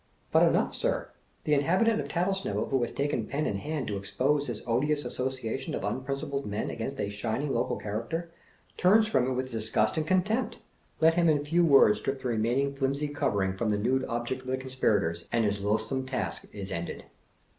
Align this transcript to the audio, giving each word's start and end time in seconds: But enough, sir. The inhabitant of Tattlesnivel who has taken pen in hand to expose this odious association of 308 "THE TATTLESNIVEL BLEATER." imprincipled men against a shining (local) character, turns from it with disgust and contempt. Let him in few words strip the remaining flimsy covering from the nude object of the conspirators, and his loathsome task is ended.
But 0.31 0.41
enough, 0.41 0.73
sir. 0.73 1.09
The 1.43 1.53
inhabitant 1.53 2.01
of 2.01 2.07
Tattlesnivel 2.09 2.69
who 2.69 2.81
has 2.81 2.89
taken 2.91 3.27
pen 3.27 3.45
in 3.45 3.57
hand 3.57 3.85
to 3.85 3.97
expose 3.97 4.47
this 4.47 4.59
odious 4.65 5.05
association 5.05 5.75
of 5.75 5.81
308 5.81 5.99
"THE 6.01 6.07
TATTLESNIVEL 6.07 6.41
BLEATER." 6.41 6.41
imprincipled 6.41 6.45
men 6.47 6.69
against 6.75 6.99
a 6.99 7.09
shining 7.15 7.53
(local) 7.53 7.77
character, 7.77 8.31
turns 8.77 9.07
from 9.07 9.27
it 9.27 9.33
with 9.33 9.51
disgust 9.51 9.97
and 9.97 10.07
contempt. 10.07 10.57
Let 11.01 11.13
him 11.13 11.29
in 11.29 11.45
few 11.45 11.63
words 11.63 11.99
strip 11.99 12.19
the 12.23 12.29
remaining 12.29 12.73
flimsy 12.73 13.09
covering 13.09 13.55
from 13.55 13.69
the 13.69 13.77
nude 13.77 14.03
object 14.05 14.41
of 14.41 14.47
the 14.47 14.57
conspirators, 14.57 15.25
and 15.31 15.45
his 15.45 15.61
loathsome 15.61 16.07
task 16.07 16.45
is 16.51 16.71
ended. 16.71 17.03